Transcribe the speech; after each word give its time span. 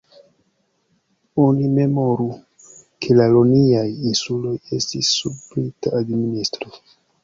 Oni 1.43 1.67
memoru, 1.75 2.27
ke 2.99 3.19
la 3.21 3.29
Ioniaj 3.37 3.87
insuloj 4.15 4.59
estis 4.83 5.15
sub 5.23 5.41
Brita 5.49 5.99
administro. 6.05 6.79